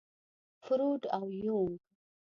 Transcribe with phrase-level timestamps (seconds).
[0.63, 1.73] فروډ او يونګ.